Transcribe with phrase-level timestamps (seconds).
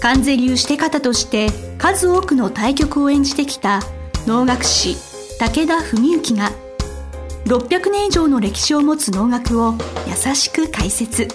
[0.00, 3.80] 関税流して方として数多くの対局を演じてきた
[4.26, 4.96] 能楽師
[5.38, 6.50] 武田文幸が
[7.46, 9.74] 600年以上の歴史を持つ能楽を
[10.06, 11.28] 優しく解説。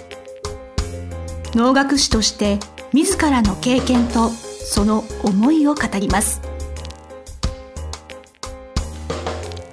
[1.53, 2.59] 能楽師として
[2.93, 6.41] 自らの経験とその思いを語ります。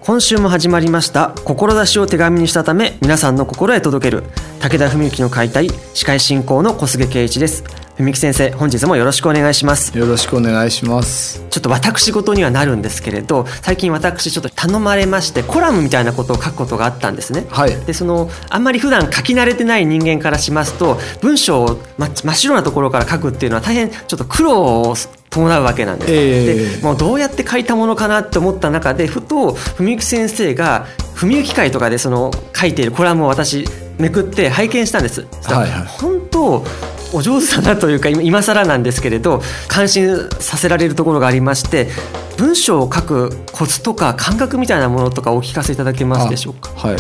[0.01, 4.23] 今週も始まりました志を手紙にしたため皆さんの心へ届ける
[4.59, 7.78] 武田文幸の解体司会進行の小菅圭一です。
[7.99, 9.97] 文木先生本日もよろしくお願いします。
[9.99, 11.45] よろしくお願いします。
[11.51, 24.95] ちょっと私事にはなるんですけれど最近私ちょっと頼まれましてコラムみたいなことを書くことがあったんですね、はい、でそのあんまり普段書き慣れてない人間からしますと文章を真っ白なところから書くっていうのは大変ちょっと苦労を
[25.31, 33.65] 伴うわけなんです、えー、でもうどうやって書いたものかなって思った中でふと文幸先生が文幸会とかでその書いているコラムを私
[33.99, 36.65] めくって拝見したんです、はいはい、本当
[37.13, 41.89] お上手だなというか今更なんですけれど感心させられるところがありまして
[42.37, 46.71] 文章を書くコツとか感覚みたいなものとかお聞かせいただけますでしょうか？
[46.77, 46.97] はい。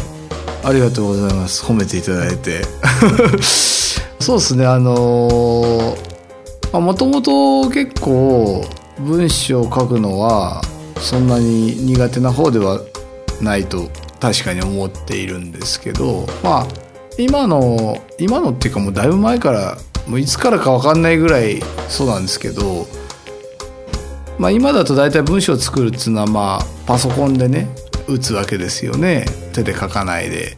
[0.65, 1.65] ありがとうございます。
[1.65, 2.63] 褒めていただいて。
[4.19, 4.67] そうですね。
[4.67, 5.97] あの
[6.73, 8.65] もともと結構
[8.99, 10.61] 文章を書くのは
[11.01, 12.81] そんなに苦手な方では
[13.41, 13.89] ないと
[14.21, 16.67] 確かに思っているんですけどまあ
[17.17, 19.79] 今の今のっていうかもうだいぶ前から
[20.09, 22.87] もういつからか分かんないぐらいそうなんですけど、
[24.39, 27.69] まあ、今だと大体文章を作るっていうのはまあパソコンでね
[28.09, 30.57] 打つわけですよね手で書かないで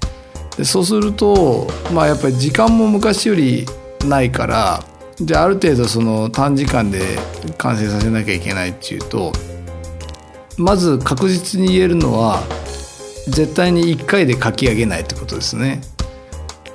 [0.56, 3.66] でそうするとまあやっぱり時間も昔より
[4.06, 4.84] ないから
[5.20, 7.18] じゃあある程度その短時間で
[7.58, 9.32] 完成させなきゃいけないっていうと
[10.56, 12.42] まず確実に言えるのは
[13.26, 15.80] 絶対に1回で書き上げないってことですね。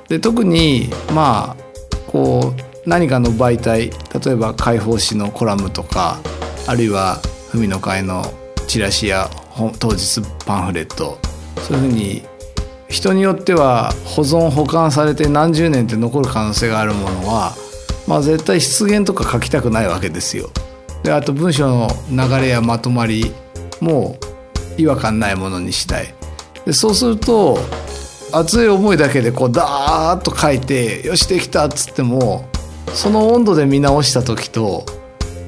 [0.08, 1.66] で特にまあ
[2.06, 3.90] こう何かの媒体
[4.24, 6.20] 例えば解放誌のコラムとか
[6.68, 7.20] あるいは
[7.52, 8.24] 文の会の
[8.68, 9.28] チラシや
[9.78, 11.18] 当日パンフレット
[11.62, 12.22] そういうふうに
[12.88, 17.54] 人によっては保存保管されて何十年って残る可能性があるものは、
[18.06, 20.50] まあ、絶対出現とか書きたくないわけですよ。
[21.02, 23.32] であと文章の流れやまとまり
[23.80, 24.16] も
[24.76, 26.14] 違和感ないものにしたい。
[26.64, 27.58] でそうすると
[28.32, 32.48] 熱い思いだけでこうダーッと書いてよしできたっつっても
[32.94, 34.84] その温度で見直した時と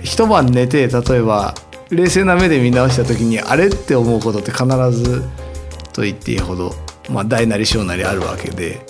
[0.03, 1.55] 一晩寝て例えば
[1.91, 5.23] 冷静な目で見直した時にあれって思うことって必ず
[5.93, 6.73] と言っていいほど、
[7.11, 8.81] まあ、大なり小なりあるわけで。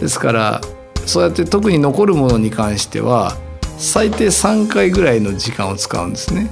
[0.00, 0.60] ですから
[1.06, 3.36] そうやって特に残るものに関しては
[3.78, 6.50] 最低3回ぐらいの時間を使うんですね。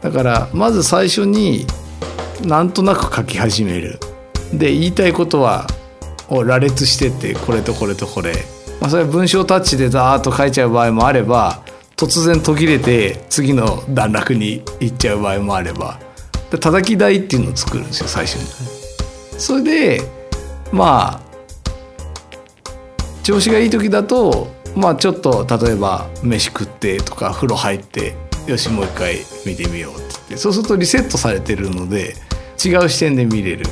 [0.00, 1.66] だからまず最初に
[2.44, 3.98] なんとなく書き始める。
[4.52, 5.66] で言いたいことは
[6.28, 8.32] 羅列してってこれとこれとこれ。
[8.80, 11.62] まあ、それは文章タッチでザーッと書いちゃう場合もあれば
[11.96, 16.00] 突然途切れて次の段落に行っちゃう場合もあれば
[16.50, 19.38] で叩き台っていうのを作るんですよ最初に。
[19.38, 20.00] それで
[20.72, 21.30] まあ
[23.22, 28.14] 調子がいい時だとまあちょっと例えば飯食ってとか風呂入って
[28.46, 32.14] よしもう一回見てみようってってそうするとリセットされてるので
[32.64, 33.66] 違う視点で見れる。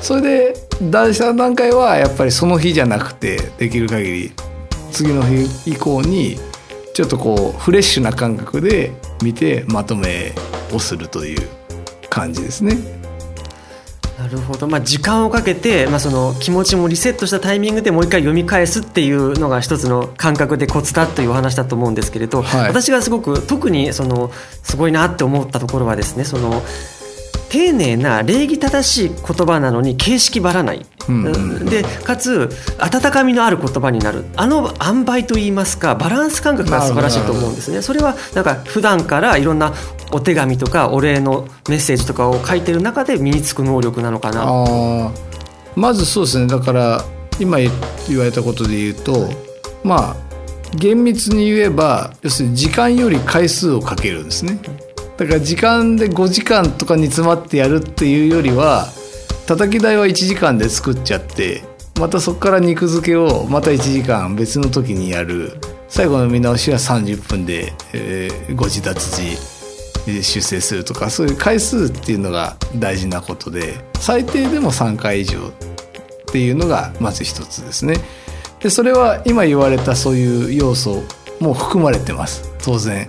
[0.00, 4.32] それで第3段階はやっぱりその日じゃなくてできる限り
[4.94, 6.38] 次の日以降に
[6.94, 10.32] ちょっとこうフレッシュな感覚で見てまとめ
[10.72, 11.48] をするという
[12.08, 12.76] 感じですね。
[14.16, 24.30] なるほど、まあ、時間をかけて、まあ、その気持ちもリセットしたタイミングでもう一回読み返すっていうのが一つの感覚でコツだというお話だと思うんですけれど、はい、私がすごく特にその
[24.62, 26.62] すごいなって思ったところはですねその
[27.50, 31.26] 丁寧な礼儀正しい言葉なのに形式ばらない、うん。
[31.26, 34.24] うん、でかつ温かみのある言葉になる。
[34.36, 37.82] あの塩梅といいますかバランス感覚が素晴らしいと思うんですね。
[37.82, 39.72] それはなんか普段からいろんな
[40.12, 45.12] お手紙とかお礼のメッセージとかを書いてる中で身につく能力なのかな。
[45.76, 46.46] まずそうですね。
[46.46, 47.04] だから
[47.40, 47.58] 今
[48.08, 49.28] 言われたことで言うと
[49.82, 50.16] まあ
[50.76, 54.58] 厳密に言えば要するに時間より回数をかけるんですね。
[55.16, 58.88] だから時間で5時間とか煮詰まってやるっていうよりは
[59.46, 61.62] 叩き台は1時間で作っちゃって
[62.00, 65.52] またそこから肉付けをまた1時間別の時にやる
[65.88, 69.36] 最後の見直しは30分で、えー、ご自立
[70.06, 75.52] ち修正するとかそういう回数っていうのが大事なことで最低でも3回以上っ
[76.32, 77.96] ていうのがまず一つですね。
[78.60, 81.02] でそれは今言われたそういう要素
[81.38, 83.06] も含まれてます当然。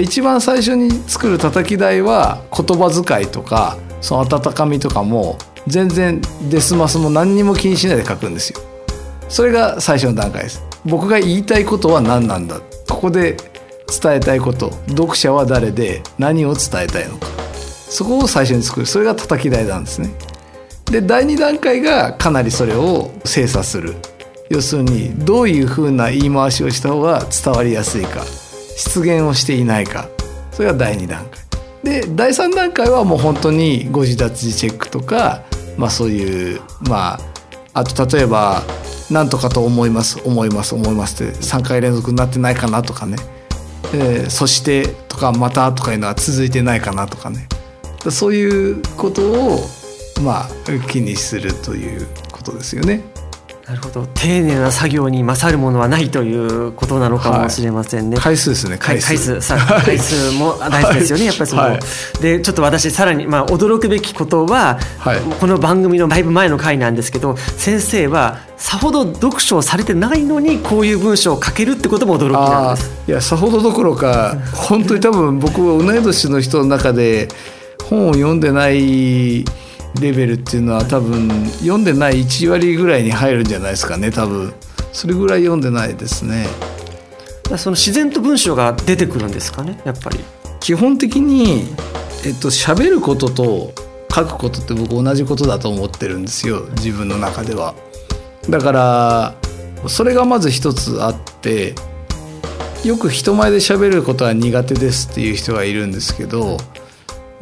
[0.00, 6.20] 一番最初に作る叩き台は言葉遣いとかその温かみとかも全然
[6.50, 8.60] デスマスも何にも気にしないで書くんですよ。
[9.28, 10.62] それが最初の段階です。
[10.84, 12.60] 僕が言いたいことは何なんだ。
[12.88, 13.36] ここで
[14.02, 14.70] 伝えたいこと。
[14.88, 17.26] 読者は誰で何を伝えたいのか。
[17.88, 18.86] そこを最初に作る。
[18.86, 20.10] それが叩き台なんですね。
[20.86, 23.96] で第2段階がかなりそれを精査する。
[24.50, 28.22] 要するにどういうふうな言い回しをした方が伝わりやすいか。
[28.76, 30.08] 出現をしていないか。
[30.52, 31.40] それが第2段階。
[31.82, 35.42] で第3段階はもう本当に誤字脱字チェックとか、
[35.76, 38.62] まあ、そういうまああと例えば
[39.10, 43.16] 「なんとかと思います思います思います」って3回連続になってないかなとかね
[43.92, 47.48] 「えー、そして」とか「また」とかいうのは続いてないかなとかね。
[48.10, 49.66] そういうことを
[50.22, 50.48] まあ
[50.88, 53.00] 気にするということですよね。
[53.66, 54.06] なるほど。
[54.08, 58.16] 丁寧な作業に勝るものはないということなのかもしれませんね。
[58.16, 59.40] はい、回数ですね回数。
[59.82, 60.32] 回数。
[60.32, 61.80] も大事ですよね、やっぱりその、はい、
[62.20, 72.90] でちょっと私さらに、まあ、驚くべきことは、はい、この番組のだいぶ前の回なんですけど先生はさほど読書をされてないのにこういう文章を書けるってことも驚きなんです。
[73.08, 77.28] いやさほどどころか本当に多分僕は同い年の人の中で
[77.88, 79.46] 本を読んでない
[80.00, 84.52] レベルっていうのは多分読んでない1割ぐらいに入るんじゃないですかね多分。
[84.92, 86.46] それぐらい読んでないですね。
[87.56, 90.20] その自然と文章が出てくるんですかねやっぱり。
[90.60, 91.74] 基本的に
[92.24, 93.72] えっと喋ることと
[94.14, 97.74] 書くことって僕同じことだと思ってるんですよ自分の中では。
[98.48, 99.34] だから
[99.88, 101.74] それがまず一つあって
[102.84, 106.58] よく人前で喋ることは苦手ですっていう人がいるんですけど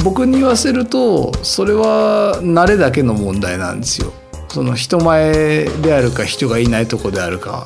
[0.03, 4.13] 僕に言わせるとそれは慣れだけの問題なんですよ。
[4.49, 7.65] その人前であるか人がいないとこであるか。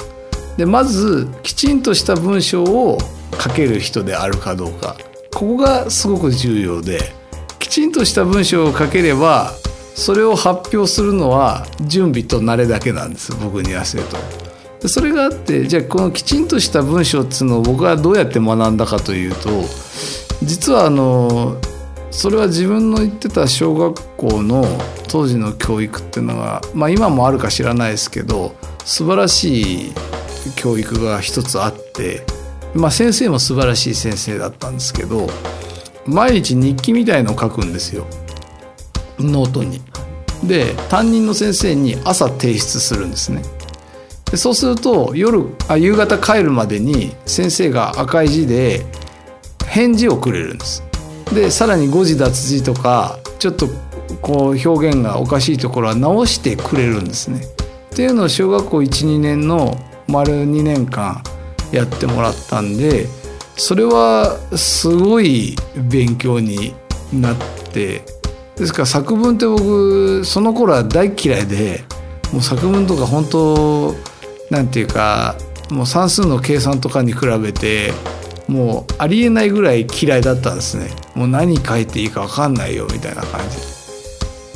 [0.56, 2.98] でまずきちんとした文章を
[3.40, 4.96] 書ける人であるかどうか
[5.34, 6.98] ここがすごく重要で
[7.58, 9.52] きちんとした文章を書ければ
[9.94, 14.16] それを発表するのは準備と慣れだけなんです僕に言わせると。
[14.80, 19.48] でそれがあってじゃあこのきちんとした文章っつうのを僕はどうやって学んだかというと
[20.42, 21.58] 実はあの
[22.10, 24.64] それは自分の行ってた小学校の
[25.08, 28.54] 当時の教育っていうのが、まあ、今もあるか知らないですけど
[28.84, 29.92] 素晴らしい
[30.56, 32.22] 教育が一つあって、
[32.74, 35.28] まあ、先生も素晴らしい先生だったんですけど
[36.06, 38.06] 毎日日記みたいのを書くんですよ
[39.18, 39.80] ノートに。
[40.44, 43.42] で担任の先生に朝提出するんですね。
[44.30, 48.84] でそうすると夜あ夕方帰るまでに先生が赤い字で
[49.66, 50.85] 返事をくれるんです。
[51.32, 53.68] でさらに誤字脱字とかちょっと
[54.22, 57.40] こう表現がおかしいところは直してくれるんですね。
[57.92, 59.76] っていうのを小学校12年の
[60.06, 61.22] 丸2年間
[61.72, 63.06] やってもらったんで
[63.56, 66.74] それはすごい勉強に
[67.12, 67.36] なっ
[67.72, 68.02] て
[68.56, 71.84] ですから作文って僕その頃は大嫌いで
[72.32, 73.94] もう作文とか本当
[74.50, 75.36] なんていうか
[75.70, 77.92] もう算数の計算とかに比べて
[78.48, 80.90] もうありえないぐらい嫌いだったんですね。
[81.14, 83.76] もう何書いていいか分かんないよみたいな感じ。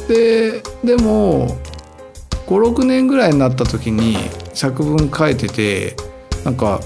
[0.08, 1.56] ででも
[2.46, 4.16] 56年ぐらいになった時に
[4.54, 5.94] 作文書いてて
[6.44, 6.80] なんか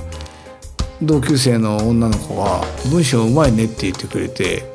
[1.02, 4.70] 同級生の女の子が「文章うまいね」って言ってくれて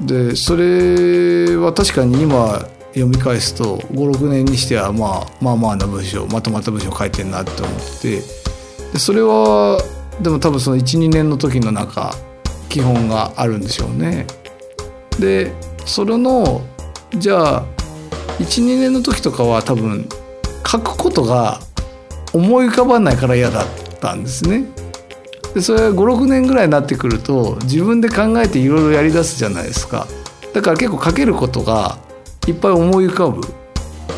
[0.00, 8.22] でそれは確かに今読み返すと56年にしてはまあまあまあな文章まとまった文章書いてんなって思って
[8.92, 9.80] でそれは
[10.20, 12.14] でも多分その12年の時の中
[12.68, 14.26] 基本があるんでしょうね。
[15.18, 15.52] で
[15.84, 16.62] それの
[17.16, 17.64] じゃあ
[18.38, 20.08] 12年の時とかは多分
[20.66, 21.60] 書くことが
[22.32, 23.66] 思い浮かばないから嫌だっ
[24.00, 24.64] たんですね。
[25.54, 30.06] でそれは56年ぐらいになってくると自分で考えていろいろやりだすじゃないですか。
[30.54, 31.98] だから結構書けることが
[32.46, 33.40] いっぱい思い浮かぶ。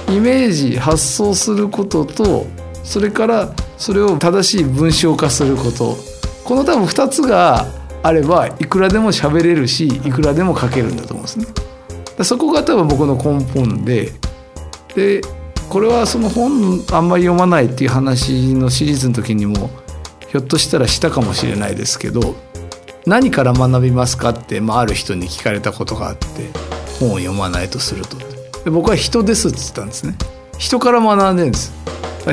[0.08, 2.46] イメージ発想することと
[2.84, 5.96] それからそれを正しい文章化すること。
[6.44, 7.66] この多分2つが
[8.04, 11.46] あればいくらでも喋れるしいくらでも書けるんだと思うんですね。
[12.22, 14.12] そこが多分僕の根本で
[14.94, 15.20] で
[15.68, 19.68] これはその本あんまり読まないっていう話のシリーズの時にも
[20.28, 22.36] ひょっとしたらしたかもしれないですけど
[23.04, 26.26] 何から学びますかって、まあ、ある人に聞かれたことがあって
[27.00, 28.16] 本を読まないとすると。
[28.62, 30.14] で僕は人ですって言ったんですね。
[30.56, 31.72] 人から学んでるんです。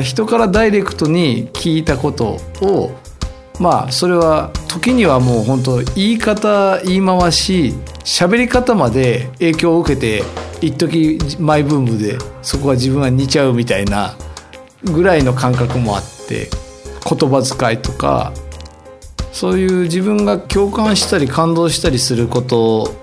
[0.00, 2.92] 人からダイレクトに聞いたことを
[3.58, 10.22] まあそれは時にはもう本当言い方言い回し喋り方まで影響を受けて
[10.60, 14.14] 一時マイブームでそこは自分は似ちゃうみたいな
[14.84, 16.48] ぐらいの感覚もあって
[17.08, 18.32] 言葉遣いとか
[19.32, 22.94] そういう自分が共感したり感動したりすること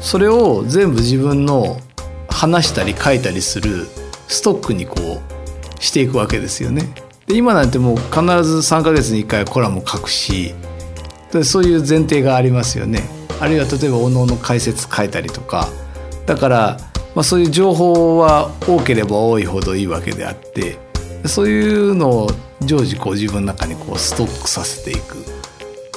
[0.00, 1.80] それを全部自分の
[2.28, 3.86] 話したり書いたりする
[4.28, 5.35] ストックにこう
[5.80, 6.82] していくわけですよね。
[7.26, 10.54] で今なんてもう必ず3ヶ月に1回コラム書くし
[11.42, 13.16] そういう前提がありますよね。
[13.40, 15.68] あるいは例えばおのおの解説書いたりとか
[16.24, 16.76] だから、
[17.14, 20.78] まあ、そういう情報は多ければ多いほどいいわけであって
[21.26, 22.30] そういうのを
[22.62, 25.16] 常時こう自分の中にこうストックさせていく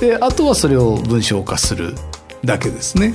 [0.02, 1.94] であとはそれを文章化する
[2.44, 3.14] だけですね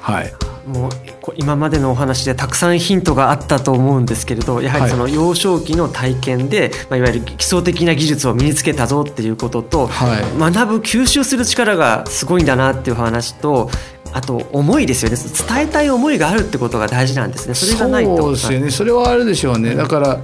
[0.00, 0.32] はい
[0.66, 0.90] もう
[1.36, 13.70] 今までのお話でたくさんヒントがあったと思うんですけれどやはりその幼少期の体験で、まあ、いわゆる基礎的な技術を身につけたぞっていうことと、はい、学ぶ吸収する力がすごいんだなっていう話と
[14.12, 15.16] あと思いですよね。
[15.16, 17.54] 伝えたい思いがあるってことが大事なんですね。
[17.54, 18.16] それがないと。
[18.16, 18.70] そうですよね。
[18.70, 19.76] それはあるでしょうね。
[19.76, 20.20] だから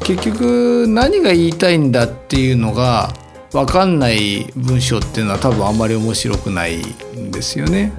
[0.00, 3.14] 結局何が言いたいんだっていうのが
[3.52, 6.76] 分かんない文章っていうのは多分あんまり面白くない
[7.16, 7.92] んですよね。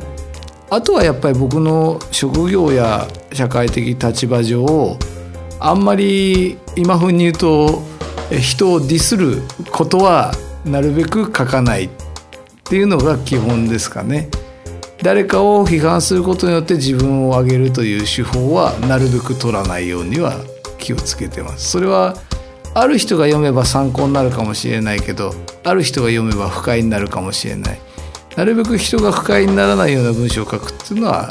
[0.73, 4.97] あとはやっぱり僕の職業や社会的立場上
[5.59, 7.81] あんまり今風に言うと
[8.39, 10.31] 人をディスることは
[10.63, 11.89] なるべく書かないっ
[12.63, 14.29] ていうのが基本ですかね。
[15.03, 20.35] 誰かを批判することによって自分を上げるという手法はなるべく取らないようには
[20.77, 21.71] 気をつけてます。
[21.71, 22.15] それは
[22.73, 25.33] ある人が読めば参考になるかもしれないけど
[25.65, 27.79] ある人が読めば不快になるかもしれない
[28.35, 31.29] なるべく人が不快にならないような文章を書くっていうのは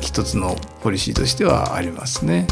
[0.00, 2.46] 一つのポリシーとしてはありますね。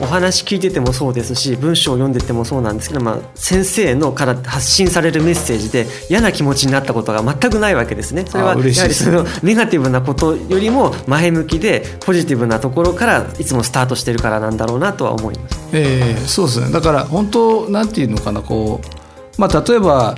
[0.00, 15.68] お話聞いててもそうですし文章を読んでてもそうなんですけど、まあ、先生のから発信されるメッセージで嫌な気持ちになったことが全くないわけですねそれはやはりそのネガティブなことよりも前向きでポジティブなところからいつもスタートしてるからなんだろうなとは思います。
[15.72, 20.16] えー、そうですねだから本当なんていうのかなこう、まあ、例えば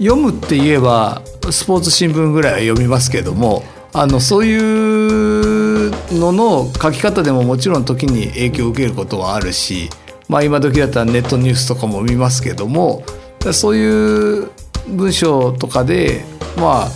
[0.00, 9.90] 読むって言えばスポーツ新聞ぐらいは読みますけどもあのそういうのの書き方でももちろん時に影響を受けることはあるし、
[10.28, 13.04] まあ、今時だったらネットニュースとかも見ますけども
[13.52, 14.50] そういう
[14.88, 16.24] 文章とかで
[16.56, 16.88] まあ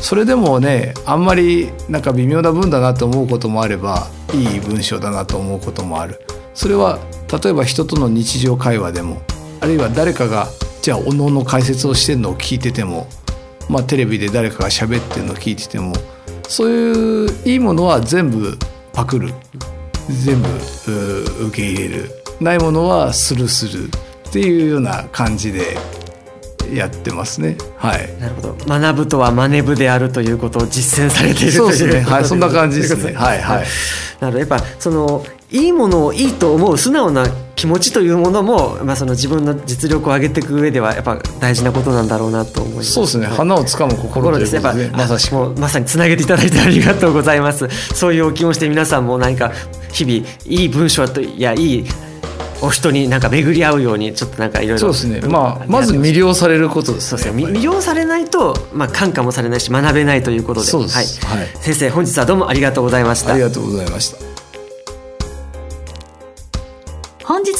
[0.00, 6.20] それでもねあんまりなんか微妙な文だなと思うこともあればいい文章だなと思うこともある。
[6.54, 6.98] それは
[7.42, 9.20] 例えば人との日常会話でも
[9.60, 10.46] あるいは誰かが
[10.86, 13.08] じゃあおのおの解説をしてるのを聞いてても、
[13.68, 15.92] まあ、テレビで誰かが喋ってるのを聞いてても
[16.46, 18.56] そういういいものは全部
[18.92, 19.34] パクる
[20.08, 20.48] 全部
[21.48, 23.88] 受け入れるないものはスルーする
[24.28, 25.76] っていうような感じで
[26.72, 27.56] やってますね。
[27.76, 28.20] はい。
[28.20, 28.54] なるほど。
[28.66, 32.00] 学ぶとは真似部であるということを実践されているそうですね。
[32.02, 33.14] はい、そんな感じですね。
[33.18, 33.66] はいはい。
[34.20, 34.38] なるほど。
[34.38, 42.92] やっぱそのいいものをいいと思う素直な気持ちというものも、まあ、その自分の実力を上げていく上ではやっぱ大事なことなんだろうなと思います。
[42.92, 43.26] そうですね。
[43.26, 44.44] 花をつかむ心で。
[44.44, 44.62] すね。
[44.62, 47.68] やっぱまさしもまさにつなげていただいてありがとうございます。
[47.94, 49.52] そういうお気持ちで皆さんも何か
[49.90, 51.84] 日々いい文章といやいい
[52.60, 55.26] お人になんか巡り合うようにちょっとなんかいろいろそうですね。
[55.26, 57.58] まあまず魅了されることです、ね、そうですね。
[57.58, 60.66] 魅了されないと、まあ、感化もされないし学べないということで。
[60.66, 63.32] そうです、はい、はい、先生本日はどうもありがとうございました。
[63.32, 64.35] ありがとうございました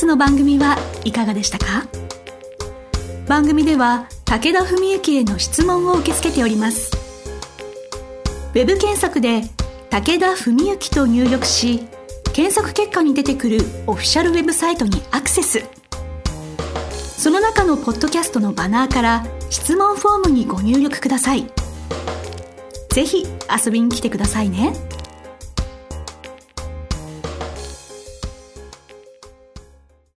[0.06, 1.86] の番組はいかがでしたか？
[3.26, 6.92] 番組では武田文幸への質問を受け付けております。
[8.54, 9.42] ウェブ検索で
[9.90, 11.86] 「武田文幸」と入力し
[12.32, 15.64] 検索結果に出てくるオフィシャルウェブサイトにアクセス。
[17.18, 21.50] その中のポッドキャストのバナーから質問フォームにご入力ください。
[22.90, 23.26] ぜひ
[23.64, 24.72] 遊びに来てくださいね。